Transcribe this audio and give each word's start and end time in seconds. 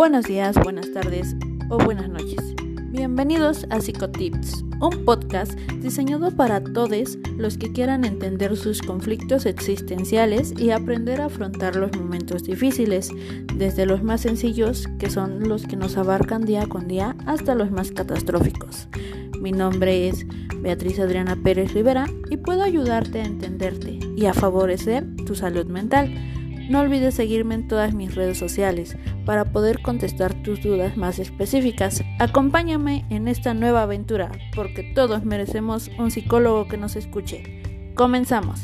Buenos 0.00 0.24
días, 0.24 0.56
buenas 0.56 0.90
tardes 0.94 1.36
o 1.68 1.76
buenas 1.76 2.08
noches. 2.08 2.54
Bienvenidos 2.90 3.66
a 3.68 3.82
Psicotips, 3.82 4.64
un 4.80 5.04
podcast 5.04 5.52
diseñado 5.82 6.34
para 6.34 6.64
todos 6.64 7.18
los 7.36 7.58
que 7.58 7.70
quieran 7.70 8.06
entender 8.06 8.56
sus 8.56 8.80
conflictos 8.80 9.44
existenciales 9.44 10.54
y 10.58 10.70
aprender 10.70 11.20
a 11.20 11.26
afrontar 11.26 11.76
los 11.76 11.94
momentos 11.98 12.44
difíciles, 12.44 13.10
desde 13.54 13.84
los 13.84 14.02
más 14.02 14.22
sencillos, 14.22 14.88
que 14.98 15.10
son 15.10 15.46
los 15.46 15.66
que 15.66 15.76
nos 15.76 15.98
abarcan 15.98 16.46
día 16.46 16.66
con 16.66 16.88
día, 16.88 17.14
hasta 17.26 17.54
los 17.54 17.70
más 17.70 17.92
catastróficos. 17.92 18.88
Mi 19.38 19.52
nombre 19.52 20.08
es 20.08 20.24
Beatriz 20.62 20.98
Adriana 20.98 21.36
Pérez 21.36 21.74
Rivera 21.74 22.06
y 22.30 22.38
puedo 22.38 22.62
ayudarte 22.62 23.20
a 23.20 23.26
entenderte 23.26 23.98
y 24.16 24.24
a 24.24 24.32
favorecer 24.32 25.06
tu 25.26 25.34
salud 25.34 25.66
mental. 25.66 26.10
No 26.70 26.78
olvides 26.78 27.16
seguirme 27.16 27.56
en 27.56 27.66
todas 27.66 27.94
mis 27.94 28.14
redes 28.14 28.38
sociales 28.38 28.96
para 29.26 29.46
poder 29.46 29.82
contestar 29.82 30.32
tus 30.44 30.62
dudas 30.62 30.96
más 30.96 31.18
específicas. 31.18 32.04
Acompáñame 32.20 33.04
en 33.10 33.26
esta 33.26 33.54
nueva 33.54 33.82
aventura 33.82 34.30
porque 34.54 34.84
todos 34.94 35.24
merecemos 35.24 35.90
un 35.98 36.12
psicólogo 36.12 36.68
que 36.68 36.76
nos 36.76 36.94
escuche. 36.94 37.60
Comenzamos. 37.96 38.60